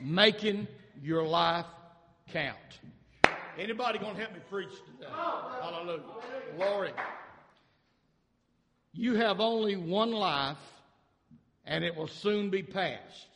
making 0.00 0.66
your 1.02 1.24
life 1.24 1.66
count. 2.32 2.56
Anybody 3.58 3.98
going 3.98 4.14
to 4.14 4.20
help 4.20 4.34
me 4.34 4.40
preach 4.48 4.70
today? 4.70 5.10
Hallelujah. 5.10 6.02
Glory. 6.56 6.92
You 8.92 9.14
have 9.14 9.40
only 9.40 9.76
one 9.76 10.12
life, 10.12 10.58
and 11.64 11.84
it 11.84 11.94
will 11.94 12.08
soon 12.08 12.50
be 12.50 12.62
past. 12.62 13.28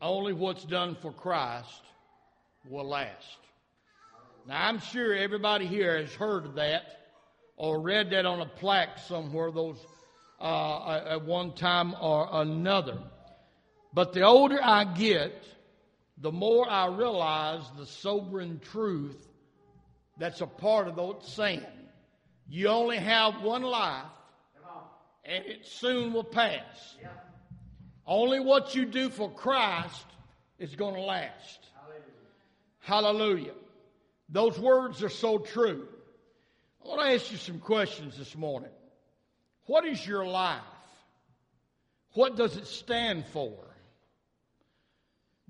Only 0.00 0.32
what's 0.32 0.64
done 0.64 0.96
for 1.00 1.12
Christ 1.12 1.82
will 2.68 2.88
last. 2.88 3.38
Now, 4.46 4.68
I'm 4.68 4.80
sure 4.80 5.14
everybody 5.14 5.66
here 5.66 5.96
has 5.98 6.12
heard 6.14 6.44
of 6.44 6.54
that 6.54 6.82
or 7.56 7.80
read 7.80 8.10
that 8.10 8.26
on 8.26 8.40
a 8.40 8.46
plaque 8.46 8.98
somewhere, 8.98 9.52
those 9.52 9.78
uh, 10.40 11.02
at 11.08 11.24
one 11.24 11.52
time 11.52 11.94
or 12.00 12.28
another. 12.32 12.98
But 13.92 14.12
the 14.12 14.22
older 14.22 14.58
I 14.62 14.84
get, 14.84 15.44
the 16.18 16.32
more 16.32 16.68
I 16.68 16.86
realize 16.86 17.62
the 17.76 17.86
sobering 17.86 18.60
truth 18.70 19.28
that's 20.18 20.40
a 20.40 20.46
part 20.46 20.88
of 20.88 20.96
that 20.96 21.24
saying. 21.24 21.66
You 22.48 22.68
only 22.68 22.98
have 22.98 23.42
one 23.42 23.62
life, 23.62 24.04
and 25.24 25.44
it 25.46 25.66
soon 25.66 26.12
will 26.12 26.24
pass. 26.24 26.96
Only 28.06 28.40
what 28.40 28.74
you 28.74 28.84
do 28.84 29.10
for 29.10 29.30
Christ 29.30 30.06
is 30.58 30.74
going 30.74 30.94
to 30.94 31.00
last. 31.00 31.66
Hallelujah. 32.80 33.50
Hallelujah. 33.50 33.54
Those 34.28 34.58
words 34.58 35.02
are 35.02 35.08
so 35.08 35.38
true. 35.38 35.86
I 36.84 36.88
want 36.88 37.00
to 37.00 37.14
ask 37.14 37.30
you 37.30 37.38
some 37.38 37.58
questions 37.58 38.16
this 38.16 38.36
morning. 38.36 38.70
What 39.66 39.84
is 39.86 40.04
your 40.06 40.26
life? 40.26 40.60
What 42.14 42.36
does 42.36 42.56
it 42.56 42.66
stand 42.66 43.24
for? 43.26 43.54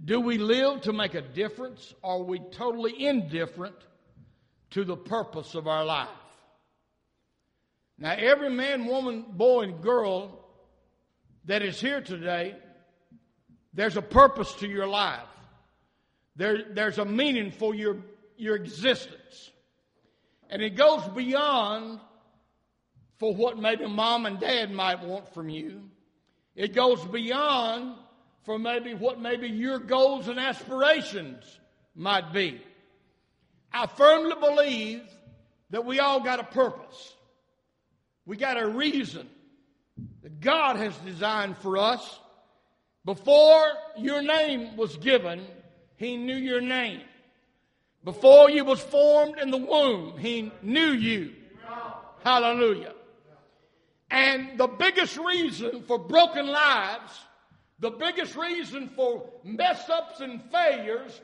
Do 0.04 0.20
we 0.20 0.38
live 0.38 0.82
to 0.82 0.92
make 0.92 1.14
a 1.14 1.22
difference 1.22 1.94
or 2.02 2.14
are 2.14 2.22
we 2.22 2.40
totally 2.50 3.06
indifferent 3.06 3.76
to 4.70 4.84
the 4.84 4.96
purpose 4.96 5.54
of 5.54 5.68
our 5.68 5.84
life? 5.84 6.08
Now, 7.98 8.12
every 8.18 8.50
man, 8.50 8.86
woman, 8.86 9.24
boy, 9.30 9.62
and 9.62 9.80
girl 9.80 10.44
that 11.44 11.62
is 11.62 11.80
here 11.80 12.00
today, 12.00 12.56
there's 13.74 13.96
a 13.96 14.02
purpose 14.02 14.52
to 14.54 14.66
your 14.66 14.88
life. 14.88 15.20
There, 16.34 16.64
there's 16.72 16.98
a 16.98 17.04
meaning 17.04 17.52
for 17.52 17.74
your, 17.74 17.98
your 18.36 18.56
existence. 18.56 19.52
And 20.50 20.62
it 20.62 20.70
goes 20.70 21.06
beyond 21.08 22.00
for 23.18 23.34
what 23.34 23.56
maybe 23.56 23.86
mom 23.86 24.26
and 24.26 24.40
dad 24.40 24.72
might 24.72 25.04
want 25.04 25.32
from 25.32 25.48
you. 25.48 25.82
It 26.56 26.74
goes 26.74 27.04
beyond 27.04 27.94
for 28.44 28.58
maybe 28.58 28.94
what 28.94 29.20
maybe 29.20 29.48
your 29.48 29.78
goals 29.78 30.28
and 30.28 30.38
aspirations 30.38 31.44
might 31.94 32.32
be. 32.32 32.60
I 33.72 33.86
firmly 33.86 34.34
believe 34.38 35.02
that 35.70 35.84
we 35.84 36.00
all 36.00 36.20
got 36.20 36.40
a 36.40 36.44
purpose. 36.44 37.14
We 38.26 38.36
got 38.36 38.60
a 38.60 38.66
reason 38.66 39.28
that 40.22 40.40
God 40.40 40.76
has 40.76 40.96
designed 40.98 41.56
for 41.58 41.78
us. 41.78 42.20
Before 43.04 43.64
your 43.96 44.22
name 44.22 44.76
was 44.76 44.96
given, 44.96 45.44
He 45.96 46.16
knew 46.16 46.36
your 46.36 46.60
name. 46.60 47.00
Before 48.04 48.50
you 48.50 48.64
was 48.64 48.80
formed 48.80 49.38
in 49.38 49.50
the 49.50 49.56
womb, 49.56 50.18
He 50.18 50.52
knew 50.62 50.92
you. 50.92 51.32
Hallelujah. 52.22 52.92
And 54.10 54.58
the 54.58 54.66
biggest 54.66 55.16
reason 55.16 55.82
for 55.84 55.98
broken 55.98 56.46
lives, 56.46 57.12
the 57.82 57.90
biggest 57.90 58.36
reason 58.36 58.88
for 58.94 59.28
mess 59.42 59.90
ups 59.90 60.20
and 60.20 60.40
failures, 60.52 61.20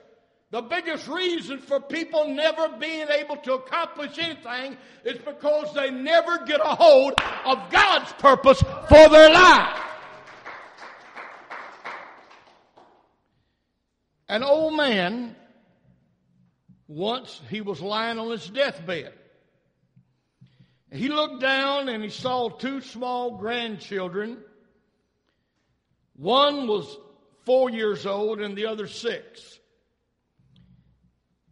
the 0.50 0.60
biggest 0.60 1.06
reason 1.06 1.60
for 1.60 1.78
people 1.78 2.26
never 2.26 2.68
being 2.80 3.06
able 3.08 3.36
to 3.36 3.54
accomplish 3.54 4.18
anything 4.18 4.76
is 5.04 5.18
because 5.18 5.72
they 5.74 5.92
never 5.92 6.44
get 6.44 6.60
a 6.60 6.74
hold 6.74 7.14
of 7.44 7.70
God's 7.70 8.12
purpose 8.14 8.60
for 8.88 9.08
their 9.08 9.30
life. 9.30 9.80
An 14.28 14.42
old 14.42 14.74
man, 14.74 15.36
once 16.88 17.40
he 17.48 17.60
was 17.60 17.80
lying 17.80 18.18
on 18.18 18.32
his 18.32 18.48
deathbed. 18.48 19.12
He 20.90 21.08
looked 21.08 21.40
down 21.40 21.88
and 21.88 22.02
he 22.02 22.10
saw 22.10 22.48
two 22.48 22.80
small 22.80 23.36
grandchildren. 23.36 24.38
One 26.18 26.66
was 26.66 26.98
four 27.46 27.70
years 27.70 28.04
old 28.04 28.40
and 28.40 28.56
the 28.56 28.66
other 28.66 28.88
six. 28.88 29.60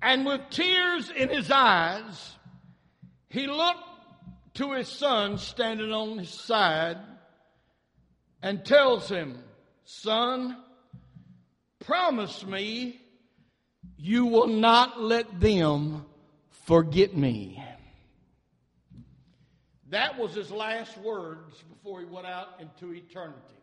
And 0.02 0.26
with 0.26 0.40
tears 0.50 1.08
in 1.10 1.28
his 1.28 1.50
eyes, 1.50 2.36
he 3.28 3.46
looked 3.46 3.78
to 4.54 4.72
his 4.72 4.88
son 4.88 5.38
standing 5.38 5.92
on 5.92 6.18
his 6.18 6.30
side 6.30 6.98
and 8.42 8.64
tells 8.64 9.08
him, 9.08 9.38
Son, 9.84 10.56
promise 11.84 12.44
me 12.44 13.00
you 13.96 14.26
will 14.26 14.48
not 14.48 15.00
let 15.00 15.40
them 15.40 16.04
forget 16.50 17.16
me. 17.16 17.62
That 19.90 20.18
was 20.18 20.34
his 20.34 20.50
last 20.50 20.98
words 20.98 21.62
before 21.68 22.00
he 22.00 22.06
went 22.06 22.26
out 22.26 22.60
into 22.60 22.92
eternity. 22.92 23.55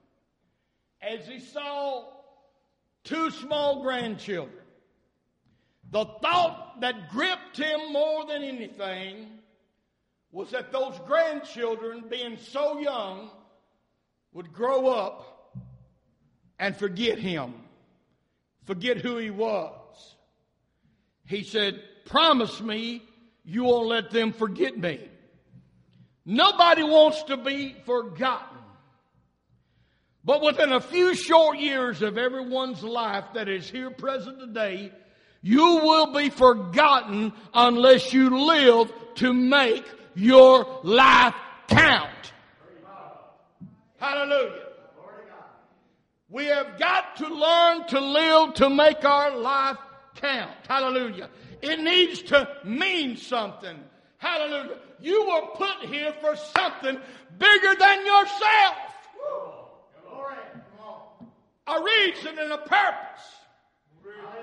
As 1.08 1.28
he 1.28 1.40
saw 1.40 2.06
two 3.03 3.30
small 3.31 3.81
grandchildren 3.81 4.64
the 5.94 6.06
thought 6.24 6.81
that 6.81 7.12
gripped 7.12 7.56
him 7.56 7.94
more 7.94 8.25
than 8.25 8.41
anything 8.41 9.28
was 10.31 10.50
that 10.50 10.72
those 10.72 11.00
grandchildren, 11.06 12.06
being 12.09 12.36
so 12.38 12.80
young, 12.80 13.30
would 14.31 14.52
grow 14.52 14.88
up 14.88 15.56
and 16.58 16.75
forget 16.75 17.19
him, 17.19 17.53
forget 18.66 18.97
who 18.97 19.18
he 19.18 19.30
was. 19.30 20.16
He 21.25 21.44
said, 21.44 21.80
Promise 22.06 22.59
me 22.62 23.03
you 23.46 23.66
won't 23.66 23.88
let 23.88 24.09
them 24.09 24.34
forget 24.34 24.75
me. 24.75 25.00
Nobody 26.25 26.81
wants 26.81 27.22
to 27.24 27.38
be 27.38 27.75
forgotten. 27.86 28.53
But 30.25 30.41
within 30.41 30.72
a 30.72 30.79
few 30.79 31.16
short 31.16 31.57
years 31.57 32.01
of 32.01 32.17
everyone's 32.17 32.81
life 32.81 33.25
that 33.34 33.50
is 33.50 33.69
here 33.69 33.89
present 33.89 34.39
today, 34.39 34.91
you 35.41 35.78
will 35.78 36.13
be 36.13 36.29
forgotten 36.29 37.34
unless 37.53 38.13
you 38.13 38.45
live 38.45 38.91
to 39.16 39.33
make 39.33 39.85
your 40.16 40.79
life 40.83 41.35
count. 41.67 42.09
Hallelujah. 43.97 44.59
We 46.29 46.45
have 46.45 46.79
got 46.79 47.17
to 47.17 47.28
learn 47.28 47.88
to 47.88 48.00
live 48.00 48.53
to 48.56 48.69
make 48.69 49.03
our 49.03 49.38
life 49.38 49.78
count. 50.16 50.51
Hallelujah. 50.67 51.29
It 51.62 51.79
needs 51.79 52.22
to 52.23 52.47
mean 52.63 53.17
something. 53.17 53.78
Hallelujah. 54.17 54.78
You 55.00 55.28
were 55.28 55.47
put 55.56 55.89
here 55.89 56.13
for 56.22 56.35
something 56.35 56.97
bigger 57.38 57.75
than 57.78 58.06
yourself. 58.06 58.93
A 61.68 61.81
reason 61.81 62.38
and 62.40 62.51
a 62.51 62.57
purpose. 62.57 63.34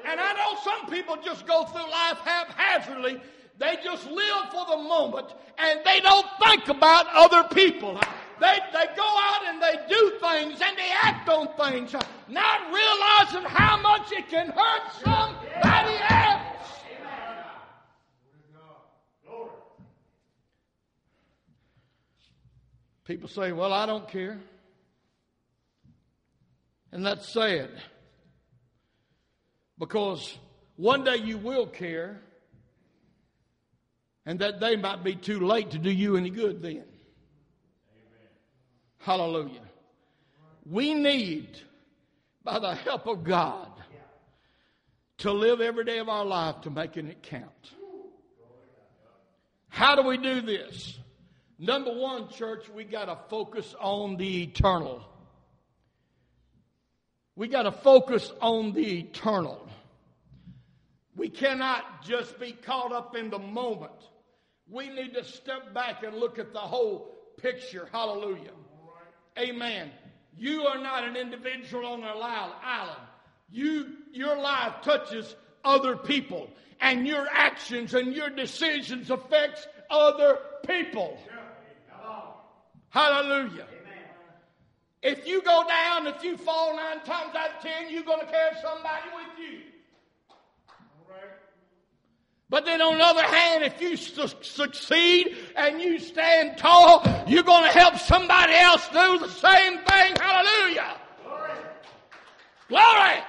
And 0.06 0.19
I 0.19 0.32
know 0.32 0.58
some 0.64 0.91
people 0.91 1.16
just 1.22 1.47
go 1.47 1.64
through 1.64 1.91
life 1.91 2.19
haphazardly. 2.25 3.20
They 3.58 3.76
just 3.84 4.10
live 4.10 4.50
for 4.50 4.64
the 4.70 4.82
moment 4.82 5.34
and 5.58 5.81
they 5.84 6.00
don't 6.00 6.26
think 6.42 6.69
about 6.69 7.06
other 7.12 7.47
people. 7.54 8.00
They, 8.41 8.58
they 8.72 8.86
go 8.97 9.04
out 9.04 9.42
and 9.48 9.62
they 9.62 9.78
do 9.86 10.12
things 10.19 10.60
and 10.64 10.78
they 10.78 10.91
act 11.03 11.28
on 11.28 11.48
things, 11.58 11.94
not 12.28 12.60
realizing 12.72 13.42
how 13.50 13.76
much 13.82 14.10
it 14.12 14.28
can 14.31 14.49
hurt 14.49 14.93
somebody 15.05 15.96
else. 16.08 16.40
People 23.05 23.28
say, 23.28 23.52
Well, 23.52 23.72
I 23.72 23.84
don't 23.87 24.08
care. 24.08 24.40
And 26.92 27.06
that's 27.06 27.28
sad. 27.28 27.70
Because 29.78 30.37
one 30.76 31.04
day 31.04 31.16
you 31.16 31.38
will 31.38 31.66
care, 31.66 32.20
and 34.26 34.38
that 34.40 34.60
day 34.60 34.76
might 34.76 35.02
be 35.02 35.14
too 35.14 35.40
late 35.40 35.70
to 35.70 35.78
do 35.78 35.90
you 35.90 36.16
any 36.16 36.31
good 36.31 36.62
then. 36.62 36.72
Amen. 36.72 36.84
Hallelujah. 38.98 39.62
We 40.66 40.94
need, 40.94 41.58
by 42.44 42.58
the 42.58 42.75
help 42.75 43.06
of 43.06 43.25
God, 43.25 43.69
to 45.19 45.32
live 45.32 45.60
every 45.60 45.84
day 45.84 45.98
of 45.98 46.08
our 46.08 46.25
life 46.25 46.62
to 46.62 46.70
making 46.70 47.06
it 47.06 47.22
count. 47.22 47.72
How 49.69 49.94
do 49.94 50.02
we 50.02 50.16
do 50.16 50.40
this? 50.40 50.98
Number 51.58 51.93
one, 51.93 52.28
church, 52.31 52.69
we 52.75 52.84
got 52.84 53.04
to 53.04 53.16
focus 53.28 53.75
on 53.81 54.16
the 54.16 54.44
eternal. 54.44 55.04
We 57.40 57.48
got 57.48 57.62
to 57.62 57.72
focus 57.72 58.31
on 58.42 58.75
the 58.75 58.98
eternal. 58.98 59.66
We 61.16 61.31
cannot 61.31 62.04
just 62.04 62.38
be 62.38 62.52
caught 62.52 62.92
up 62.92 63.16
in 63.16 63.31
the 63.31 63.38
moment. 63.38 63.94
We 64.69 64.90
need 64.90 65.14
to 65.14 65.25
step 65.25 65.72
back 65.72 66.02
and 66.02 66.19
look 66.19 66.38
at 66.38 66.52
the 66.52 66.58
whole 66.58 67.16
picture. 67.38 67.88
Hallelujah. 67.90 68.50
Amen. 69.38 69.90
You 70.37 70.64
are 70.64 70.82
not 70.82 71.04
an 71.04 71.16
individual 71.16 71.87
on 71.87 72.02
an 72.02 72.10
island. 72.14 73.00
You, 73.48 73.86
your 74.12 74.38
life 74.38 74.75
touches 74.82 75.34
other 75.64 75.96
people, 75.96 76.50
and 76.78 77.06
your 77.06 77.26
actions 77.32 77.94
and 77.94 78.14
your 78.14 78.28
decisions 78.28 79.10
affects 79.10 79.66
other 79.88 80.40
people. 80.66 81.19
Hallelujah. 82.90 83.66
If 85.02 85.26
you 85.26 85.43
go 85.43 85.64
down, 85.67 86.06
if 86.06 86.23
you 86.23 86.37
fall 86.37 86.76
nine 86.76 87.02
times 87.05 87.35
out 87.35 87.56
of 87.56 87.62
ten, 87.62 87.91
you're 87.91 88.02
going 88.02 88.20
to 88.20 88.26
carry 88.26 88.55
somebody 88.61 89.06
with 89.14 89.38
you. 89.38 89.61
But 92.50 92.64
then 92.64 92.82
on 92.82 92.99
the 92.99 93.05
other 93.05 93.23
hand, 93.23 93.62
if 93.62 93.81
you 93.81 93.97
su- 93.97 94.26
succeed 94.43 95.37
and 95.55 95.81
you 95.81 96.00
stand 96.00 96.58
tall, 96.58 97.06
you're 97.29 97.44
going 97.44 97.62
to 97.62 97.79
help 97.79 97.97
somebody 97.97 98.55
else 98.55 98.88
do 98.88 99.19
the 99.20 99.29
same 99.29 99.79
thing. 99.79 100.17
Hallelujah. 100.20 100.97
Glory. 101.23 101.53
Glory. 102.69 103.23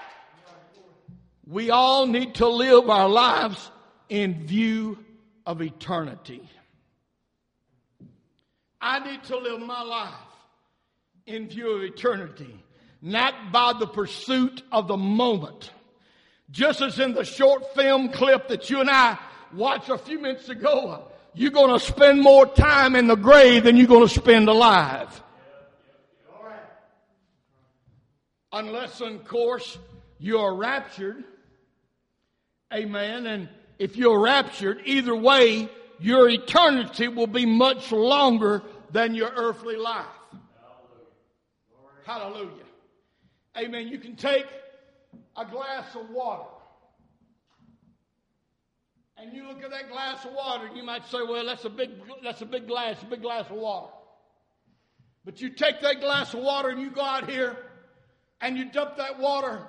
We 1.47 1.69
all 1.69 2.07
need 2.07 2.35
to 2.35 2.47
live 2.47 2.89
our 2.89 3.07
lives 3.07 3.69
in 4.09 4.47
view 4.47 4.97
of 5.45 5.61
eternity. 5.61 6.41
I 8.81 9.07
need 9.07 9.23
to 9.25 9.37
live 9.37 9.59
my 9.61 9.83
life 9.83 10.30
in 11.31 11.47
view 11.47 11.71
of 11.71 11.83
eternity, 11.83 12.63
not 13.01 13.51
by 13.51 13.73
the 13.79 13.87
pursuit 13.87 14.61
of 14.71 14.87
the 14.87 14.97
moment. 14.97 15.71
Just 16.51 16.81
as 16.81 16.99
in 16.99 17.13
the 17.13 17.23
short 17.23 17.73
film 17.73 18.09
clip 18.09 18.49
that 18.49 18.69
you 18.69 18.81
and 18.81 18.89
I 18.89 19.17
watched 19.53 19.89
a 19.89 19.97
few 19.97 20.19
minutes 20.19 20.49
ago, 20.49 21.05
you're 21.33 21.51
going 21.51 21.77
to 21.77 21.85
spend 21.85 22.21
more 22.21 22.45
time 22.45 22.95
in 22.95 23.07
the 23.07 23.15
grave 23.15 23.63
than 23.63 23.77
you're 23.77 23.87
going 23.87 24.07
to 24.07 24.13
spend 24.13 24.49
alive. 24.49 25.23
Unless, 28.53 28.99
of 28.99 29.25
course, 29.25 29.77
you're 30.19 30.53
raptured. 30.53 31.23
Amen. 32.73 33.25
And 33.25 33.47
if 33.79 33.95
you're 33.95 34.19
raptured, 34.19 34.81
either 34.83 35.15
way, 35.15 35.69
your 35.99 36.29
eternity 36.29 37.07
will 37.07 37.27
be 37.27 37.45
much 37.45 37.93
longer 37.93 38.61
than 38.91 39.15
your 39.15 39.31
earthly 39.33 39.77
life. 39.77 40.05
Hallelujah. 42.05 42.65
Amen. 43.57 43.87
You 43.87 43.99
can 43.99 44.15
take 44.15 44.45
a 45.37 45.45
glass 45.45 45.95
of 45.95 46.09
water. 46.09 46.49
And 49.17 49.33
you 49.33 49.47
look 49.47 49.61
at 49.63 49.69
that 49.69 49.89
glass 49.91 50.25
of 50.25 50.33
water, 50.33 50.65
and 50.65 50.75
you 50.75 50.83
might 50.83 51.05
say, 51.05 51.19
well, 51.27 51.45
that's 51.45 51.65
a 51.65 51.69
big, 51.69 51.91
that's 52.23 52.41
a 52.41 52.45
big 52.45 52.67
glass, 52.67 53.01
a 53.03 53.05
big 53.05 53.21
glass 53.21 53.45
of 53.49 53.57
water. 53.57 53.91
But 55.23 55.39
you 55.41 55.49
take 55.49 55.81
that 55.81 56.01
glass 56.01 56.33
of 56.33 56.39
water 56.39 56.69
and 56.69 56.81
you 56.81 56.89
go 56.89 57.03
out 57.03 57.29
here 57.29 57.55
and 58.39 58.57
you 58.57 58.65
dump 58.71 58.97
that 58.97 59.19
water, 59.19 59.67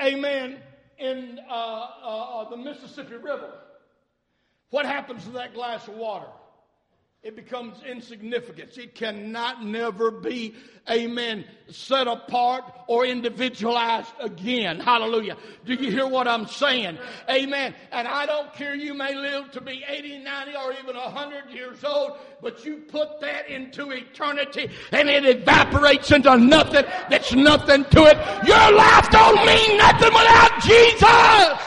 amen, 0.00 0.58
in 0.98 1.40
uh, 1.50 1.52
uh, 1.52 2.40
uh 2.42 2.50
the 2.50 2.56
Mississippi 2.56 3.16
River. 3.16 3.52
What 4.70 4.86
happens 4.86 5.24
to 5.24 5.30
that 5.30 5.54
glass 5.54 5.88
of 5.88 5.94
water? 5.94 6.28
It 7.26 7.34
becomes 7.34 7.82
insignificant. 7.82 8.78
It 8.78 8.94
cannot 8.94 9.64
never 9.64 10.12
be, 10.12 10.54
amen, 10.88 11.44
set 11.68 12.06
apart 12.06 12.62
or 12.86 13.04
individualized 13.04 14.12
again. 14.20 14.78
Hallelujah. 14.78 15.36
Do 15.64 15.74
you 15.74 15.90
hear 15.90 16.06
what 16.06 16.28
I'm 16.28 16.46
saying? 16.46 16.98
Amen. 17.28 17.74
And 17.90 18.06
I 18.06 18.26
don't 18.26 18.54
care, 18.54 18.76
you 18.76 18.94
may 18.94 19.16
live 19.16 19.50
to 19.50 19.60
be 19.60 19.84
80, 19.88 20.18
90, 20.18 20.52
or 20.54 20.72
even 20.74 20.94
100 20.94 21.50
years 21.50 21.82
old, 21.82 22.12
but 22.40 22.64
you 22.64 22.76
put 22.76 23.20
that 23.22 23.48
into 23.48 23.90
eternity 23.90 24.70
and 24.92 25.08
it 25.08 25.26
evaporates 25.26 26.12
into 26.12 26.36
nothing 26.36 26.84
that's 27.10 27.32
nothing 27.34 27.86
to 27.86 28.04
it. 28.04 28.46
Your 28.46 28.72
life 28.72 29.10
don't 29.10 29.44
mean 29.44 29.78
nothing 29.78 30.14
without 30.14 30.62
Jesus. 30.62 31.66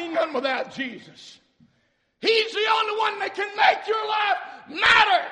mean 0.00 0.09
without 0.32 0.74
Jesus. 0.74 1.40
He's 2.20 2.52
the 2.52 2.66
only 2.70 2.98
one 2.98 3.18
that 3.20 3.34
can 3.34 3.48
make 3.56 3.88
your 3.88 4.06
life 4.06 4.38
matter. 4.68 5.26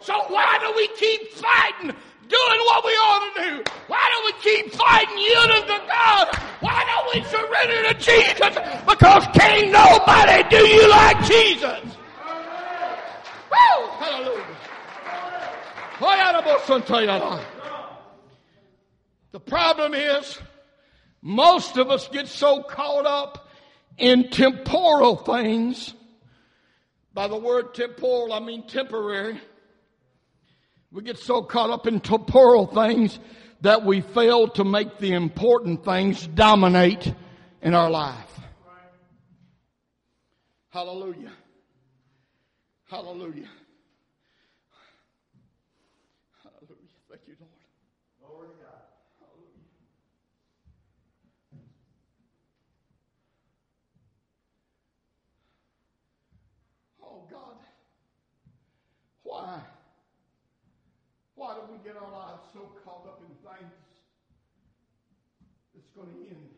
So 0.00 0.14
why 0.28 0.58
do 0.60 0.72
we 0.76 0.88
keep 0.96 1.32
fighting, 1.32 1.88
doing 2.28 2.60
what 2.64 2.84
we 2.84 2.92
ought 2.92 3.34
to 3.34 3.42
do? 3.42 3.64
Why 3.88 4.04
do 4.12 4.18
we 4.24 4.32
keep 4.42 4.72
fighting, 4.72 5.18
yielding 5.18 5.62
to 5.62 5.80
God? 5.86 6.26
Why 6.60 6.84
don't 6.88 7.08
we 7.14 7.20
surrender 7.28 7.92
to 7.92 7.94
Jesus? 7.94 8.54
Because 8.86 9.26
can't 9.34 9.70
nobody 9.70 10.48
do 10.48 10.66
you 10.66 10.88
like 10.88 11.18
Jesus. 11.26 11.82
Woo! 13.50 13.86
Hallelujah. 13.98 14.56
Oh, 17.22 17.44
the 19.32 19.40
problem 19.40 19.94
is, 19.94 20.38
most 21.22 21.76
of 21.76 21.90
us 21.90 22.08
get 22.08 22.28
so 22.28 22.62
caught 22.62 23.06
up 23.06 23.45
in 23.98 24.30
temporal 24.30 25.16
things. 25.16 25.94
By 27.14 27.28
the 27.28 27.36
word 27.36 27.74
temporal, 27.74 28.32
I 28.32 28.40
mean 28.40 28.66
temporary. 28.66 29.40
We 30.92 31.02
get 31.02 31.18
so 31.18 31.42
caught 31.42 31.70
up 31.70 31.86
in 31.86 32.00
temporal 32.00 32.66
things 32.66 33.18
that 33.62 33.84
we 33.84 34.00
fail 34.00 34.48
to 34.48 34.64
make 34.64 34.98
the 34.98 35.12
important 35.12 35.84
things 35.84 36.26
dominate 36.26 37.12
in 37.62 37.74
our 37.74 37.90
life. 37.90 38.40
Hallelujah. 40.70 41.32
Hallelujah. 42.88 43.48
Why? 59.42 59.60
Why 61.34 61.54
do 61.54 61.60
we 61.70 61.78
get 61.84 61.96
our 62.00 62.10
lives 62.10 62.42
so 62.54 62.60
caught 62.84 63.06
up 63.06 63.20
in 63.20 63.34
things 63.46 63.72
that's 65.74 65.90
going 65.94 66.08
to 66.08 66.30
end, 66.30 66.48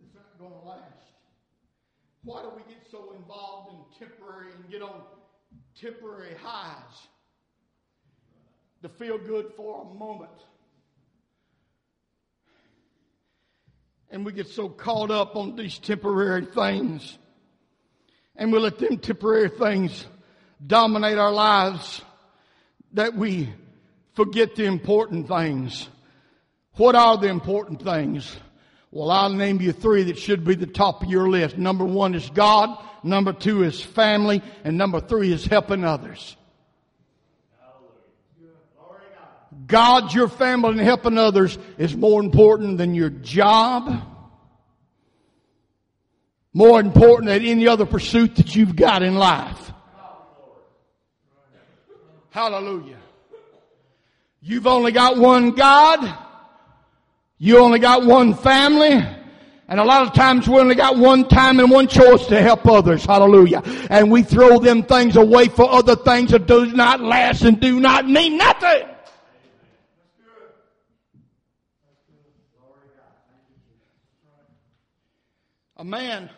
that's 0.00 0.14
not 0.14 0.38
going 0.38 0.52
to 0.52 0.68
last? 0.68 1.12
Why 2.24 2.42
do 2.42 2.50
we 2.56 2.62
get 2.72 2.82
so 2.90 3.12
involved 3.14 3.74
in 3.74 4.08
temporary 4.08 4.52
and 4.52 4.70
get 4.70 4.80
on 4.80 5.02
temporary 5.78 6.34
highs 6.42 7.06
to 8.82 8.88
feel 8.88 9.18
good 9.18 9.52
for 9.54 9.82
a 9.82 9.94
moment? 9.94 10.30
And 14.10 14.24
we 14.24 14.32
get 14.32 14.48
so 14.48 14.68
caught 14.68 15.10
up 15.10 15.36
on 15.36 15.56
these 15.56 15.78
temporary 15.78 16.46
things. 16.46 17.18
And 18.36 18.52
we 18.52 18.58
let 18.58 18.78
them 18.78 18.98
temporary 18.98 19.50
things 19.50 20.06
dominate 20.66 21.18
our 21.18 21.32
lives 21.32 22.02
that 22.92 23.14
we 23.14 23.52
forget 24.14 24.54
the 24.54 24.64
important 24.64 25.28
things. 25.28 25.88
What 26.76 26.94
are 26.94 27.16
the 27.16 27.28
important 27.28 27.82
things? 27.82 28.36
Well, 28.90 29.10
I'll 29.10 29.30
name 29.30 29.60
you 29.60 29.72
three 29.72 30.04
that 30.04 30.18
should 30.18 30.44
be 30.44 30.54
the 30.54 30.66
top 30.66 31.02
of 31.02 31.08
your 31.08 31.28
list. 31.28 31.56
Number 31.56 31.84
one 31.84 32.14
is 32.14 32.28
God. 32.30 32.78
Number 33.02 33.32
two 33.32 33.62
is 33.62 33.80
family. 33.80 34.42
And 34.64 34.76
number 34.76 35.00
three 35.00 35.32
is 35.32 35.46
helping 35.46 35.84
others. 35.84 36.36
God, 39.66 40.12
your 40.12 40.28
family, 40.28 40.70
and 40.70 40.80
helping 40.80 41.16
others 41.16 41.58
is 41.78 41.96
more 41.96 42.20
important 42.20 42.78
than 42.78 42.94
your 42.94 43.10
job. 43.10 44.02
More 46.52 46.80
important 46.80 47.28
than 47.28 47.42
any 47.42 47.66
other 47.66 47.86
pursuit 47.86 48.36
that 48.36 48.54
you've 48.54 48.76
got 48.76 49.02
in 49.02 49.14
life. 49.14 49.72
Hallelujah. 52.32 52.96
You've 54.40 54.66
only 54.66 54.90
got 54.90 55.18
one 55.18 55.50
God. 55.50 56.18
You 57.36 57.58
only 57.58 57.78
got 57.78 58.04
one 58.04 58.32
family. 58.32 59.06
And 59.68 59.78
a 59.78 59.84
lot 59.84 60.06
of 60.06 60.14
times 60.14 60.48
we 60.48 60.58
only 60.58 60.74
got 60.74 60.96
one 60.96 61.28
time 61.28 61.60
and 61.60 61.70
one 61.70 61.88
choice 61.88 62.26
to 62.28 62.40
help 62.40 62.66
others. 62.66 63.04
Hallelujah. 63.04 63.62
And 63.90 64.10
we 64.10 64.22
throw 64.22 64.58
them 64.58 64.82
things 64.82 65.16
away 65.16 65.48
for 65.48 65.70
other 65.70 65.94
things 65.94 66.30
that 66.30 66.46
do 66.46 66.72
not 66.72 67.00
last 67.00 67.42
and 67.42 67.60
do 67.60 67.78
not 67.80 68.08
mean 68.08 68.38
nothing. 68.38 68.88
A 75.76 75.84
man 75.84 76.30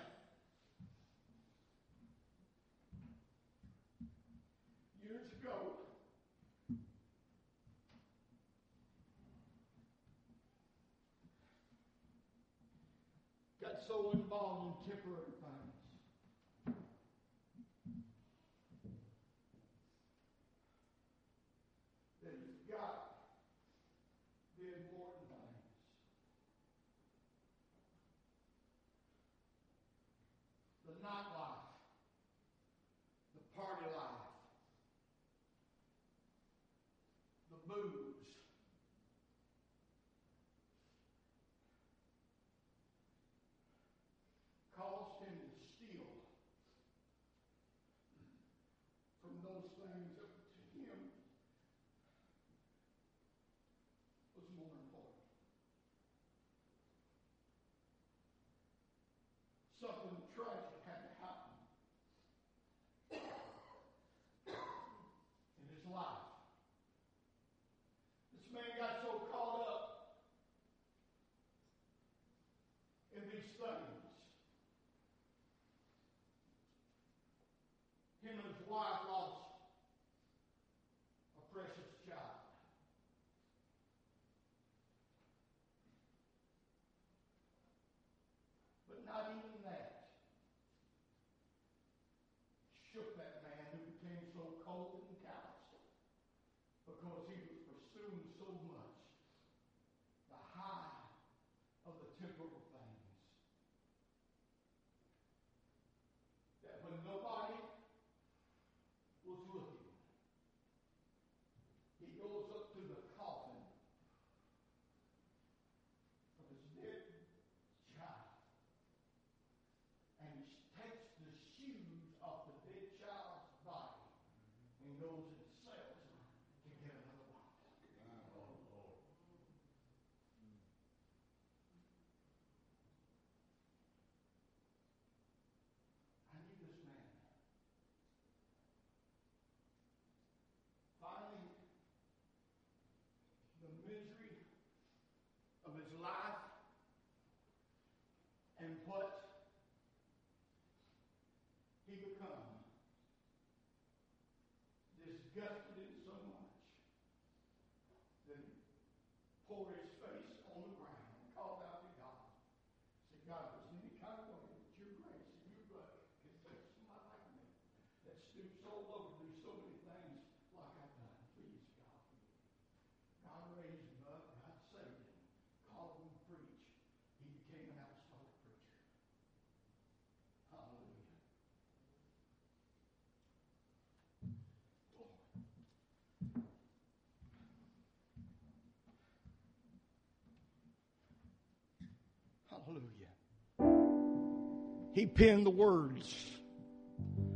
He 195.04 195.08
the 195.44 195.50
words 195.50 196.08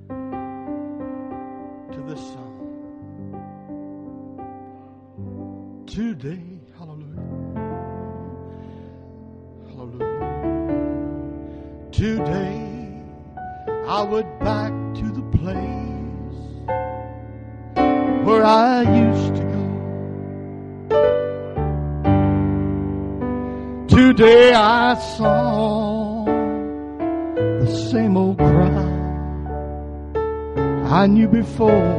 to 0.08 2.00
this 2.06 2.18
song. 2.18 2.54
Today, 5.86 6.60
hallelujah. 6.78 7.20
Hallelujah. 9.68 10.88
Today, 11.92 13.02
I 13.86 14.02
went 14.02 14.40
back 14.40 14.72
to 14.94 15.12
the 15.12 15.22
place 15.36 16.40
where 18.26 18.46
I 18.46 18.80
used 19.04 19.34
to 19.36 19.44
go. 19.44 19.68
Today 23.94 24.54
I 24.54 24.94
saw 25.18 25.97
same 27.98 28.16
old 28.16 28.38
cry 28.38 28.84
I 31.00 31.06
knew 31.08 31.28
before. 31.28 31.98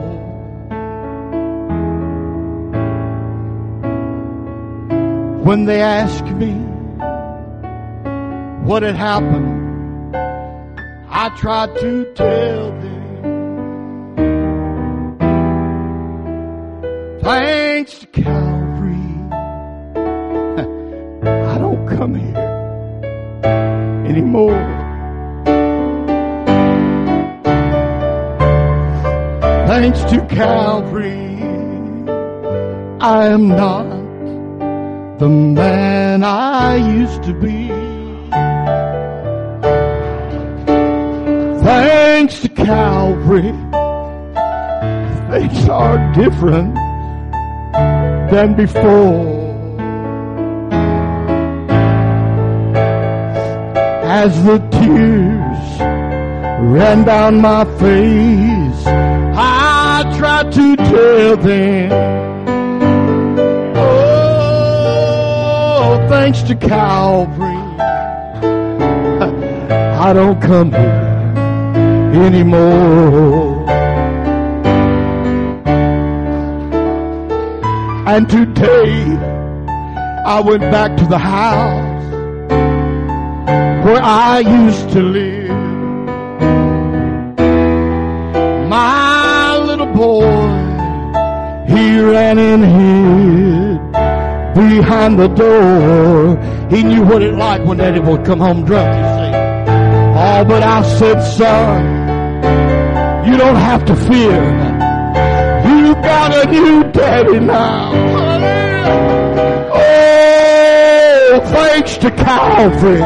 When 5.48 5.66
they 5.66 5.82
asked 5.82 6.32
me 6.44 6.54
what 8.68 8.82
had 8.84 8.96
happened, 8.96 10.16
I 11.22 11.26
tried 11.42 11.72
to 11.84 11.92
tell 12.14 12.72
them. 12.84 13.00
Thanks 17.22 18.00
to 18.00 18.08
Calvary, 18.08 19.10
I 21.54 21.58
don't 21.64 21.86
come 21.96 22.16
here 22.16 22.38
anymore. 24.10 24.79
Thanks 29.82 30.04
to 30.12 30.20
Calvary, 30.26 31.40
I 33.00 33.28
am 33.28 33.48
not 33.48 33.88
the 35.20 35.30
man 35.30 36.22
I 36.22 36.76
used 36.76 37.24
to 37.24 37.34
be. 37.34 37.70
Thanks 41.64 42.42
to 42.42 42.50
Calvary, 42.50 43.54
things 45.32 45.70
are 45.70 46.14
different 46.14 46.76
than 48.32 48.56
before. 48.58 49.40
As 54.04 54.44
the 54.44 54.60
tears 54.76 55.80
ran 56.70 57.06
down 57.06 57.40
my 57.40 57.64
face, 57.80 58.49
To 60.52 60.76
tell 60.76 61.38
them, 61.38 61.92
oh, 63.76 66.06
thanks 66.10 66.42
to 66.44 66.56
Calvary, 66.56 67.46
I 70.00 70.12
don't 70.14 70.42
come 70.42 70.72
here 70.72 72.24
anymore. 72.24 73.64
And 78.08 78.28
today 78.28 79.18
I 80.26 80.42
went 80.44 80.62
back 80.62 80.98
to 80.98 81.06
the 81.06 81.20
house 81.20 82.04
where 83.86 84.02
I 84.02 84.40
used 84.40 84.90
to 84.94 85.02
live. 85.02 85.50
My 88.68 89.58
little 89.58 89.94
boy, 89.94 90.24
he 91.80 92.00
ran 92.00 92.38
and 92.38 92.64
hid 92.76 93.80
behind 94.54 95.18
the 95.18 95.28
door. 95.28 96.38
He 96.70 96.84
knew 96.84 97.04
what 97.04 97.22
it 97.22 97.34
like 97.34 97.64
when 97.66 97.78
daddy 97.78 98.00
would 98.00 98.26
come 98.26 98.40
home 98.40 98.66
drunk, 98.66 98.90
you 99.00 99.04
see. 99.18 99.34
Oh, 100.26 100.44
but 100.46 100.62
I 100.64 100.82
said, 100.98 101.22
son, 101.38 101.82
you 103.28 103.38
don't 103.38 103.56
have 103.56 103.86
to 103.86 103.96
fear. 103.96 104.42
You 105.70 105.94
got 105.96 106.46
a 106.46 106.52
new 106.52 106.84
daddy 106.92 107.40
now. 107.40 107.92
Oh, 109.74 111.40
thanks 111.46 111.98
to 111.98 112.12
Calvary, 112.12 113.02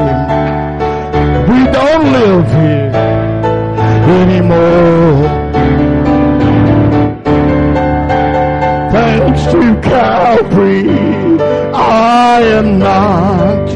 we 1.52 1.60
don't 1.72 2.06
live 2.12 2.48
here 2.48 2.92
anymore. 4.22 5.43
To 9.52 9.80
Calvary, 9.82 10.90
I 11.74 12.42
am 12.42 12.80
not 12.80 13.68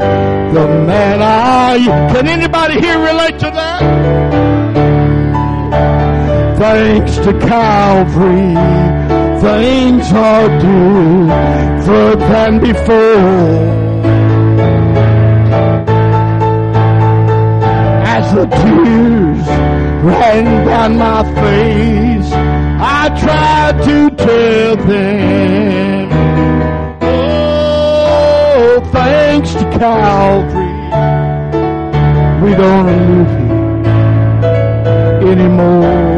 the 0.53 0.67
man 0.87 1.21
I. 1.21 1.77
Can 2.13 2.27
anybody 2.27 2.79
here 2.79 2.99
relate 2.99 3.37
to 3.39 3.51
that? 3.51 3.81
Thanks 6.57 7.15
to 7.17 7.33
Calvary, 7.39 8.55
things 9.41 10.11
are 10.11 10.49
different 10.59 12.19
than 12.19 12.59
before. 12.59 13.77
As 18.15 18.33
the 18.33 18.45
tears 18.45 19.47
ran 20.03 20.65
down 20.65 20.97
my 20.97 21.23
face, 21.41 22.56
I 22.79 23.09
tried 23.19 23.83
to 23.85 24.09
tell 24.15 24.75
them, 24.75 26.09
oh, 27.01 28.89
thanks 28.91 29.53
to 29.53 29.63
Calvary, 29.79 30.67
we 32.43 32.55
don't 32.55 32.85
live 32.85 33.29
here 35.21 35.31
anymore. 35.31 36.16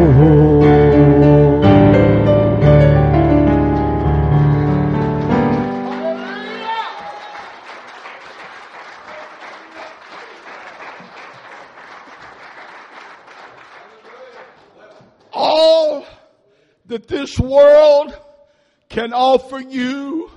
Can 18.99 19.13
offer 19.13 19.61
you 19.61 20.29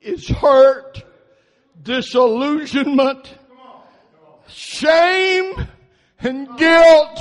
is 0.00 0.26
hurt, 0.26 1.04
disillusionment, 1.82 3.34
shame, 4.48 5.68
and 6.20 6.48
guilt, 6.56 7.20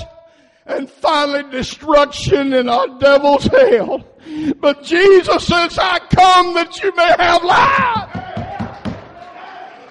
and 0.66 0.90
finally 0.90 1.44
destruction 1.52 2.54
in 2.54 2.70
our 2.70 2.88
devil's 2.98 3.44
hell. 3.44 4.06
But 4.62 4.84
Jesus 4.84 5.46
says, 5.46 5.78
I 5.78 6.00
come 6.00 6.54
that 6.54 6.82
you 6.82 6.96
may 6.96 7.14
have 7.20 7.44
life 7.44 8.16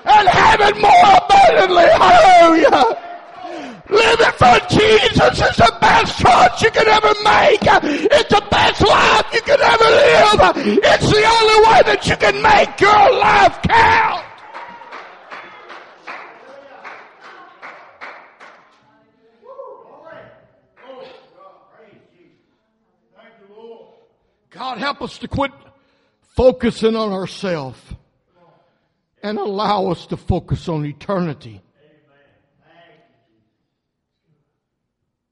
and 0.07 0.27
have 0.27 0.61
it 0.63 0.81
more 0.81 1.05
abundantly. 1.21 1.85
Hallelujah. 2.01 3.14
Living 3.95 4.35
for 4.37 4.59
Jesus 4.69 5.39
is 5.39 5.57
the 5.57 5.77
best 5.81 6.19
choice 6.19 6.63
you 6.63 6.71
can 6.71 6.89
ever 6.89 7.15
make. 7.23 7.61
It's 7.63 8.29
the 8.29 8.45
best 8.51 8.81
life 8.83 9.27
you 9.33 9.41
can 9.43 9.61
ever 9.61 9.85
live. 9.85 10.57
It's 10.83 11.11
the 11.11 11.25
only 11.25 11.59
way 11.67 11.81
that 11.87 12.07
you 12.07 12.17
can 12.17 12.43
make 12.43 12.81
your 12.81 13.13
life 13.21 13.63
count. 13.63 14.25
God 24.51 24.79
help 24.79 25.03
us 25.03 25.19
to 25.19 25.29
quit 25.29 25.51
focusing 26.37 26.95
on 26.95 27.13
ourselves 27.13 27.81
and 29.23 29.39
allow 29.39 29.87
us 29.89 30.07
to 30.07 30.17
focus 30.17 30.69
on 30.69 30.85
eternity. 30.87 31.61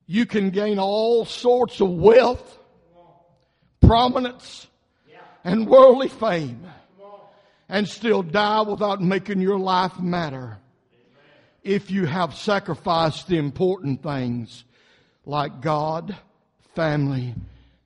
You 0.06 0.26
can 0.26 0.50
gain 0.50 0.78
all 0.78 1.24
sorts 1.24 1.80
of 1.80 1.90
wealth, 1.90 2.58
prominence, 3.80 4.66
and 5.44 5.66
worldly 5.66 6.08
fame 6.08 6.66
and 7.68 7.88
still 7.88 8.22
die 8.22 8.62
without 8.62 9.00
making 9.00 9.40
your 9.40 9.58
life 9.58 9.98
matter 9.98 10.58
if 11.62 11.90
you 11.90 12.06
have 12.06 12.34
sacrificed 12.34 13.28
the 13.28 13.38
important 13.38 14.02
things 14.02 14.64
like 15.24 15.60
God, 15.60 16.16
family, 16.74 17.34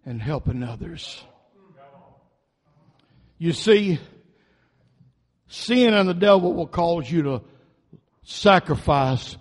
and 0.05 0.21
helping 0.21 0.63
others. 0.63 1.23
You 3.39 3.53
see, 3.53 4.01
sin 5.47 5.93
and 5.93 6.09
the 6.09 6.15
devil 6.15 6.55
will 6.55 6.67
cause 6.67 7.11
you 7.11 7.23
to 7.23 7.43
sacrifice 8.23 9.37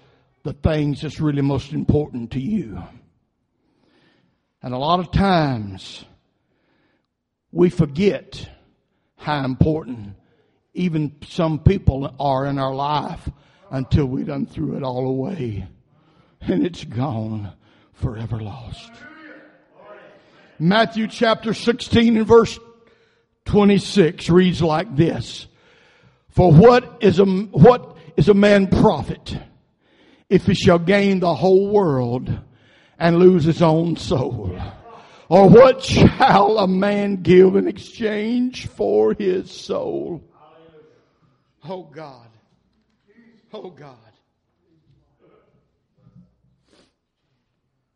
the 0.45 0.53
things 0.53 1.01
that's 1.01 1.19
really 1.19 1.41
most 1.41 1.73
important 1.73 2.31
to 2.31 2.39
you. 2.39 2.81
And 4.61 4.75
a 4.75 4.77
lot 4.77 4.99
of 4.99 5.11
times 5.11 6.05
we 7.51 7.71
forget 7.71 8.47
how 9.17 9.43
important 9.43 10.13
even 10.75 11.15
some 11.27 11.57
people 11.57 12.13
are 12.19 12.45
in 12.45 12.59
our 12.59 12.75
life 12.75 13.27
until 13.71 14.05
we 14.05 14.23
done 14.23 14.45
threw 14.45 14.77
it 14.77 14.83
all 14.83 15.07
away. 15.07 15.67
And 16.41 16.63
it's 16.63 16.83
gone 16.83 17.51
forever 17.93 18.39
lost. 18.39 18.91
Matthew 20.59 21.07
chapter 21.07 21.55
16 21.55 22.17
and 22.17 22.27
verse 22.27 22.59
26 23.45 24.29
reads 24.29 24.61
like 24.61 24.95
this. 24.95 25.47
For 26.29 26.51
what 26.51 26.99
is 27.01 27.17
a, 27.17 27.25
what 27.25 27.97
is 28.15 28.29
a 28.29 28.35
man 28.35 28.67
profit 28.67 29.35
if 30.29 30.45
he 30.45 30.53
shall 30.53 30.79
gain 30.79 31.19
the 31.19 31.33
whole 31.33 31.69
world 31.69 32.31
and 32.97 33.17
lose 33.17 33.43
his 33.43 33.61
own 33.61 33.95
soul? 33.95 34.57
Or 35.27 35.49
what 35.49 35.83
shall 35.83 36.59
a 36.59 36.67
man 36.67 37.23
give 37.23 37.55
in 37.55 37.67
exchange 37.67 38.67
for 38.67 39.13
his 39.13 39.51
soul? 39.51 40.23
Oh 41.67 41.83
God. 41.83 42.29
Oh 43.53 43.69
God. 43.71 43.97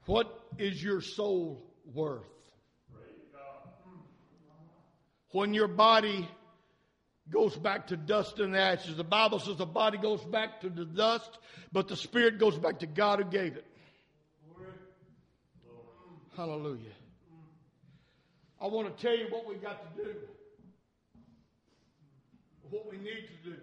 What 0.06 0.28
is 0.58 0.82
your 0.82 1.02
soul 1.02 1.64
worth? 1.94 2.26
When 5.32 5.54
your 5.54 5.68
body 5.68 6.28
goes 7.32 7.56
back 7.56 7.88
to 7.88 7.98
dust 7.98 8.40
and 8.40 8.56
ashes, 8.56 8.96
the 8.96 9.04
Bible 9.04 9.40
says 9.40 9.58
the 9.58 9.66
body 9.66 9.98
goes 9.98 10.24
back 10.24 10.62
to 10.62 10.70
the 10.70 10.86
dust, 10.86 11.30
but 11.72 11.88
the 11.88 11.96
spirit 11.96 12.40
goes 12.40 12.58
back 12.58 12.80
to 12.80 12.88
God 12.88 13.20
who 13.20 13.26
gave 13.26 13.56
it. 13.56 13.66
Hallelujah. 16.36 16.94
I 18.62 18.68
want 18.68 18.96
to 18.96 19.02
tell 19.02 19.18
you 19.18 19.26
what 19.30 19.48
we 19.48 19.56
got 19.56 19.96
to 19.96 20.04
do. 20.04 20.10
What 22.70 22.90
we 22.90 22.98
need 22.98 23.28
to 23.44 23.50
do. 23.50 23.56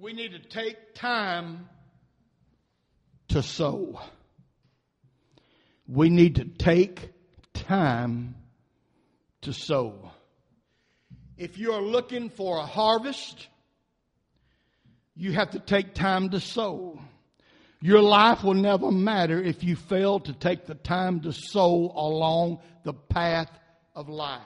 We 0.00 0.12
need 0.12 0.32
to 0.32 0.38
take 0.40 0.94
time 0.94 1.68
to 3.28 3.42
sow. 3.42 4.00
We 5.86 6.10
need 6.10 6.36
to 6.36 6.44
take 6.44 7.12
time 7.52 8.34
to 9.42 9.52
sow. 9.52 10.10
If 11.36 11.58
you 11.58 11.72
are 11.72 11.82
looking 11.82 12.30
for 12.30 12.58
a 12.58 12.66
harvest, 12.66 13.48
you 15.16 15.32
have 15.32 15.50
to 15.50 15.58
take 15.58 15.94
time 15.94 16.30
to 16.30 16.40
sow. 16.40 17.00
Your 17.80 18.00
life 18.00 18.42
will 18.42 18.54
never 18.54 18.90
matter 18.90 19.42
if 19.42 19.62
you 19.62 19.76
fail 19.76 20.20
to 20.20 20.32
take 20.32 20.66
the 20.66 20.74
time 20.74 21.20
to 21.20 21.32
sow 21.32 21.92
along 21.94 22.60
the 22.84 22.94
path 22.94 23.50
of 23.94 24.08
life. 24.08 24.40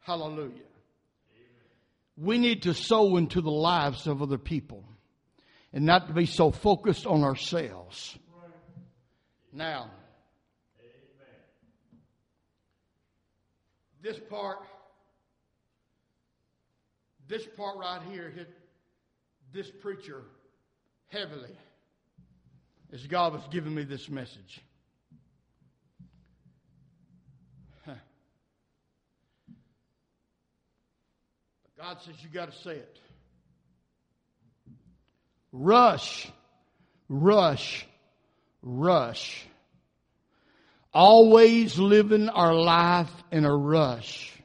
Hallelujah. 0.00 0.50
We 2.16 2.38
need 2.38 2.62
to 2.62 2.74
sow 2.74 3.16
into 3.16 3.40
the 3.40 3.50
lives 3.50 4.06
of 4.06 4.20
other 4.22 4.38
people 4.38 4.84
and 5.72 5.86
not 5.86 6.08
to 6.08 6.12
be 6.12 6.26
so 6.26 6.50
focused 6.50 7.06
on 7.06 7.22
ourselves. 7.22 8.18
Now, 9.52 9.90
this 14.02 14.18
part, 14.28 14.58
this 17.32 17.46
part 17.56 17.78
right 17.78 18.02
here 18.10 18.28
hit 18.28 18.54
this 19.54 19.70
preacher 19.80 20.22
heavily 21.08 21.56
as 22.92 23.06
God 23.06 23.32
was 23.32 23.40
giving 23.50 23.74
me 23.74 23.84
this 23.84 24.10
message. 24.10 24.60
Huh. 27.86 27.94
God 31.78 32.02
says 32.02 32.16
you 32.22 32.28
got 32.28 32.52
to 32.52 32.58
say 32.58 32.72
it. 32.72 32.98
Rush, 35.52 36.30
rush, 37.08 37.86
rush. 38.60 39.46
Always 40.92 41.78
living 41.78 42.28
our 42.28 42.54
life 42.54 43.10
in 43.30 43.46
a 43.46 43.56
rush. 43.56 44.41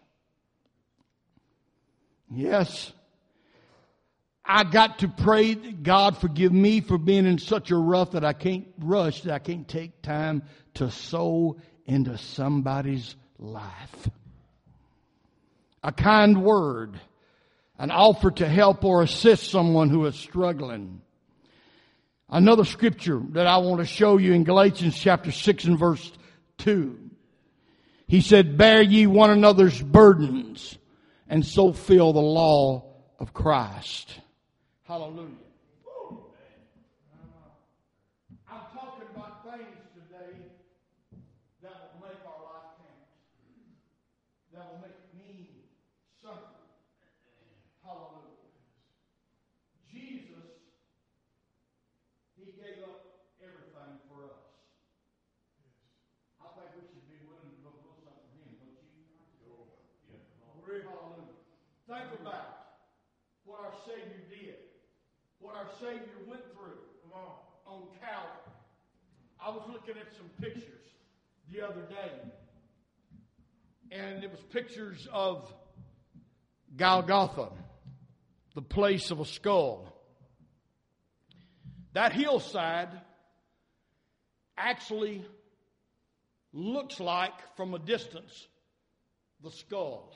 Yes. 2.30 2.92
I 4.46 4.64
got 4.64 5.00
to 5.00 5.10
pray 5.10 5.54
that 5.54 5.84
God 5.84 6.18
forgive 6.18 6.54
me 6.54 6.80
for 6.80 6.98
being 6.98 7.26
in 7.26 7.38
such 7.38 7.70
a 7.70 7.76
rush 7.76 8.10
that 8.10 8.24
I 8.24 8.34
can't 8.34 8.68
rush, 8.80 9.22
that 9.22 9.34
I 9.34 9.40
can't 9.40 9.68
take 9.68 10.02
time 10.02 10.44
to 10.76 10.90
sow 10.90 11.58
into 11.86 12.18
somebody's 12.18 13.16
life. 13.38 14.10
A 15.84 15.92
kind 15.92 16.44
word, 16.44 17.00
an 17.78 17.92
offer 17.92 18.32
to 18.32 18.48
help 18.48 18.86
or 18.86 19.04
assist 19.04 19.52
someone 19.52 19.90
who 19.90 20.06
is 20.06 20.16
struggling. 20.16 21.02
Another 22.30 22.66
scripture 22.66 23.22
that 23.32 23.48
I 23.48 23.58
want 23.58 23.80
to 23.80 23.86
show 23.86 24.18
you 24.18 24.34
in 24.34 24.44
Galatians 24.44 24.98
chapter 24.98 25.32
6 25.32 25.66
and 25.66 25.80
verse 25.80 26.12
2. 26.60 26.98
He 28.08 28.22
said, 28.22 28.58
bear 28.58 28.82
ye 28.82 29.08
one 29.08 29.30
another's 29.30 29.82
burdens 29.82 30.78
and 31.30 31.46
so 31.46 31.74
fill 31.74 32.14
the 32.14 32.20
law 32.20 32.84
of 33.20 33.34
Christ. 33.34 34.20
Hallelujah. 34.84 35.36
I'm 38.50 38.64
talking 38.74 39.08
about 39.14 39.44
things 39.44 39.84
today 39.94 40.40
that 41.62 41.92
will 41.92 42.08
make 42.08 42.24
our 42.24 42.42
life 42.48 42.80
count, 42.80 43.04
that 44.54 44.72
will 44.72 44.80
make 44.80 44.96
me 45.20 45.68
something. 46.24 46.64
Hallelujah. 47.84 48.48
Jesus, 49.92 50.48
He 52.40 52.56
gave 52.56 52.80
up 52.88 53.28
everything 53.44 54.00
for 54.08 54.32
us. 54.32 54.48
I 56.40 56.48
think 56.56 56.72
we 56.80 56.88
should 56.88 57.08
be 57.12 57.20
willing 57.28 57.52
to 57.52 57.60
go 57.60 57.76
do 57.76 57.92
something 58.08 58.24
for 58.32 58.40
Him, 58.40 58.56
don't 58.56 58.80
you? 58.96 59.04
Hallelujah. 60.68 61.36
Think 61.88 62.20
about 62.20 62.84
what 63.48 63.64
our 63.64 63.72
Savior 63.88 64.20
did, 64.28 64.60
what 65.40 65.56
our 65.56 65.67
Savior 65.80 66.18
went 66.28 66.42
through 66.54 66.80
on 67.68 67.82
Calvary. 68.00 68.54
I 69.40 69.50
was 69.50 69.62
looking 69.72 69.96
at 70.02 70.16
some 70.16 70.30
pictures 70.42 70.82
the 71.52 71.62
other 71.62 71.82
day, 71.82 72.12
and 73.92 74.24
it 74.24 74.32
was 74.32 74.40
pictures 74.52 75.08
of 75.12 75.54
Golgotha, 76.76 77.50
the 78.56 78.62
place 78.62 79.12
of 79.12 79.20
a 79.20 79.26
skull. 79.26 79.94
That 81.94 82.14
hillside 82.14 82.90
actually 84.58 85.26
looks 86.54 87.00
like, 87.00 87.34
from 87.56 87.74
a 87.74 87.80
distance, 87.80 88.48
the 89.44 89.52
skull. 89.52 90.16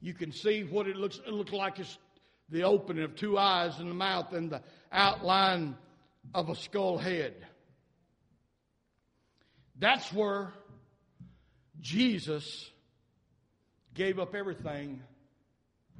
You 0.00 0.14
can 0.14 0.30
see 0.30 0.62
what 0.62 0.86
it 0.86 0.96
looks, 0.96 1.18
it 1.26 1.32
looks 1.32 1.52
like 1.52 1.80
it's 1.80 1.98
the 2.48 2.62
opening 2.62 3.04
of 3.04 3.16
two 3.16 3.38
eyes 3.38 3.78
and 3.78 3.90
the 3.90 3.94
mouth 3.94 4.32
and 4.32 4.50
the 4.50 4.62
outline 4.92 5.76
of 6.34 6.48
a 6.48 6.54
skull 6.54 6.98
head. 6.98 7.34
That's 9.78 10.12
where 10.12 10.52
Jesus 11.80 12.70
gave 13.94 14.18
up 14.18 14.34
everything 14.34 15.02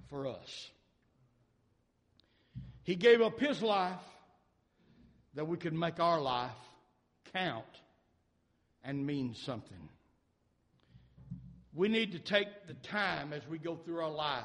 for 0.09 0.27
us. 0.27 0.71
He 2.85 2.95
gave 2.95 3.21
up 3.21 3.41
his 3.41 3.61
life 3.63 3.99
that 5.35 5.47
we 5.47 5.57
could 5.57 5.75
make 5.75 5.99
our 6.01 6.21
life 6.21 6.51
count 7.33 7.65
and 8.85 9.07
mean 9.07 9.35
something. 9.35 9.89
We 11.75 11.89
need 11.89 12.13
to 12.13 12.19
take 12.19 12.49
the 12.69 12.75
time 12.75 13.33
as 13.33 13.43
we 13.49 13.59
go 13.59 13.77
through 13.77 14.03
our 14.03 14.11
life 14.11 14.45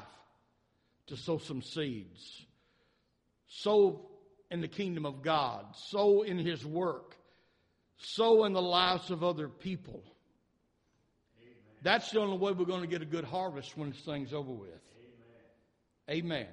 to 1.08 1.16
sow 1.16 1.38
some 1.38 1.62
seeds. 1.62 2.46
Sow 3.46 4.08
in 4.50 4.60
the 4.60 4.68
kingdom 4.68 5.06
of 5.06 5.22
God, 5.22 5.64
sow 5.74 6.22
in 6.22 6.38
His 6.38 6.64
work, 6.64 7.16
sow 7.96 8.44
in 8.44 8.52
the 8.52 8.62
lives 8.62 9.10
of 9.10 9.24
other 9.24 9.48
people. 9.48 10.02
Amen. 11.40 11.54
That's 11.82 12.10
the 12.10 12.20
only 12.20 12.38
way 12.38 12.52
we're 12.52 12.66
going 12.66 12.82
to 12.82 12.86
get 12.86 13.02
a 13.02 13.06
good 13.06 13.24
harvest 13.24 13.76
when 13.76 13.90
this 13.90 14.00
thing's 14.00 14.32
over 14.32 14.52
with. 14.52 14.68
Amen. 16.08 16.24
Amen. 16.24 16.48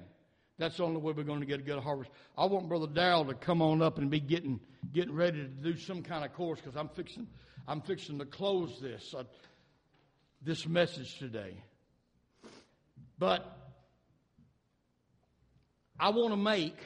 That's 0.58 0.76
the 0.76 0.84
only 0.84 1.00
way 1.00 1.12
we're 1.12 1.24
going 1.24 1.40
to 1.40 1.46
get 1.46 1.60
a 1.60 1.62
good 1.62 1.78
harvest. 1.82 2.10
I 2.36 2.44
want 2.44 2.68
Brother 2.68 2.86
Darrell 2.86 3.24
to 3.24 3.34
come 3.34 3.62
on 3.62 3.80
up 3.80 3.98
and 3.98 4.10
be 4.10 4.20
getting 4.20 4.60
getting 4.92 5.14
ready 5.14 5.38
to 5.38 5.48
do 5.48 5.76
some 5.76 6.02
kind 6.02 6.24
of 6.24 6.32
course 6.34 6.60
because 6.60 6.76
I'm 6.76 6.88
fixing 6.88 7.26
I'm 7.66 7.80
fixing 7.80 8.18
to 8.18 8.26
close 8.26 8.78
this 8.80 9.14
uh, 9.14 9.24
this 10.42 10.66
message 10.66 11.18
today. 11.18 11.54
But 13.18 13.59
I 16.00 16.08
want 16.08 16.32
to 16.32 16.36
make 16.36 16.78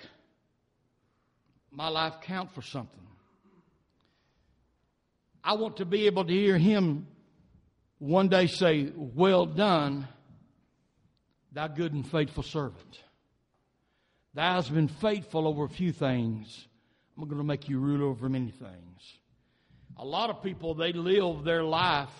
my 1.71 1.87
life 1.87 2.15
count 2.23 2.53
for 2.53 2.63
something. 2.63 3.01
I 5.43 5.53
want 5.53 5.77
to 5.77 5.85
be 5.85 6.07
able 6.07 6.25
to 6.25 6.33
hear 6.33 6.59
him 6.59 7.07
one 7.99 8.27
day 8.29 8.49
say, 8.49 8.91
Well 8.97 9.47
done, 9.47 10.09
thou 11.53 11.69
good 11.69 11.93
and 11.93 12.05
faithful 12.05 12.43
servant. 12.43 12.99
Thou 14.35 14.55
hast 14.55 14.75
been 14.75 14.89
faithful 14.89 15.47
over 15.47 15.65
a 15.65 15.69
few 15.69 15.93
things. 15.93 16.67
I'm 17.17 17.29
going 17.29 17.39
to 17.39 17.47
make 17.47 17.69
you 17.69 17.79
rule 17.79 18.11
over 18.11 18.29
many 18.29 18.51
things. 18.51 19.19
A 19.97 20.05
lot 20.05 20.29
of 20.29 20.43
people, 20.43 20.75
they 20.75 20.93
live 20.93 21.45
their 21.45 21.63
life 21.63 22.11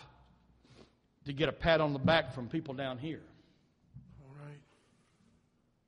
to 1.25 1.33
get 1.33 1.49
a 1.49 1.53
pat 1.53 1.81
on 1.81 1.93
the 1.93 1.99
back 1.99 2.35
from 2.35 2.49
people 2.49 2.75
down 2.75 2.99
here. 2.99 3.23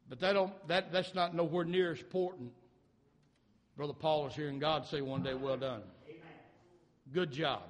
But 0.08 0.20
that 0.20 0.32
don't, 0.32 0.68
that, 0.68 0.92
that's 0.92 1.14
not 1.14 1.34
nowhere 1.34 1.64
near 1.64 1.92
as 1.92 1.98
important. 2.00 2.52
Brother 3.76 3.92
Paul 3.92 4.26
is 4.28 4.34
hearing 4.34 4.58
God 4.58 4.86
say 4.86 5.00
one 5.00 5.22
day, 5.22 5.34
Well 5.34 5.56
done. 5.56 5.82
Amen. 6.06 6.22
Good 7.12 7.32
job. 7.32 7.62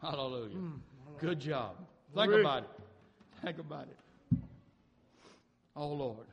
Hallelujah. 0.00 0.56
Mm, 0.56 0.78
Good 1.20 1.40
job. 1.40 1.76
Think 2.14 2.30
Rick. 2.30 2.40
about 2.40 2.62
it. 2.62 2.70
Think 3.44 3.58
about 3.58 3.88
it. 3.88 4.38
Oh, 5.76 5.88
Lord. 5.88 6.26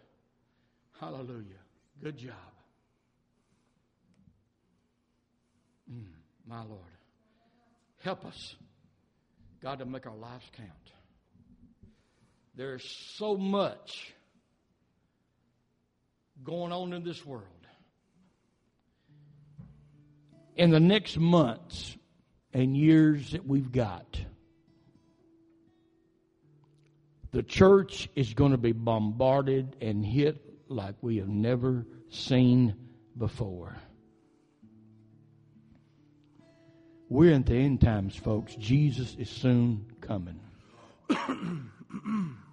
Hallelujah. 0.99 1.43
Good 2.01 2.17
job. 2.17 2.33
Mm, 5.91 6.03
my 6.47 6.63
Lord. 6.63 6.79
Help 8.03 8.25
us, 8.25 8.55
God, 9.61 9.79
to 9.79 9.85
make 9.85 10.05
our 10.05 10.15
lives 10.15 10.45
count. 10.55 10.69
There's 12.55 12.83
so 13.17 13.35
much 13.35 14.13
going 16.43 16.71
on 16.71 16.93
in 16.93 17.03
this 17.03 17.25
world. 17.25 17.43
In 20.55 20.69
the 20.69 20.79
next 20.79 21.17
months 21.17 21.97
and 22.53 22.77
years 22.77 23.31
that 23.31 23.45
we've 23.45 23.71
got, 23.71 24.19
the 27.31 27.43
church 27.43 28.07
is 28.15 28.33
going 28.33 28.51
to 28.51 28.57
be 28.57 28.71
bombarded 28.71 29.75
and 29.81 30.05
hit 30.05 30.41
like 30.69 30.95
we 31.01 31.17
have 31.17 31.27
never 31.27 31.85
seen 32.09 32.75
before. 33.17 33.75
We're 37.09 37.33
in 37.33 37.43
the 37.43 37.55
end 37.55 37.81
times, 37.81 38.15
folks. 38.15 38.55
Jesus 38.55 39.15
is 39.15 39.29
soon 39.29 39.85
coming. 40.01 40.39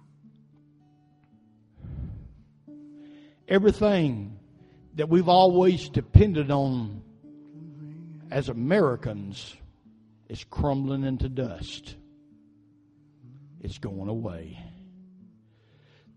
Everything 3.47 4.39
that 4.95 5.09
we've 5.09 5.27
always 5.27 5.89
depended 5.89 6.51
on 6.51 7.01
as 8.31 8.49
Americans 8.49 9.55
is 10.29 10.43
crumbling 10.49 11.03
into 11.03 11.29
dust. 11.29 11.95
It's 13.61 13.77
going 13.77 14.09
away. 14.09 14.59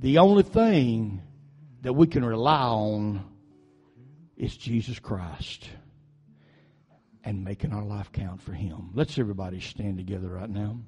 The 0.00 0.18
only 0.18 0.42
thing 0.42 1.22
that 1.82 1.92
we 1.92 2.06
can 2.06 2.24
rely 2.24 2.60
on 2.60 3.24
is 4.36 4.56
Jesus 4.56 4.98
Christ 4.98 5.68
and 7.24 7.44
making 7.44 7.72
our 7.72 7.84
life 7.84 8.12
count 8.12 8.40
for 8.40 8.52
Him. 8.52 8.90
Let's 8.94 9.18
everybody 9.18 9.60
stand 9.60 9.96
together 9.96 10.28
right 10.28 10.50
now. 10.50 10.78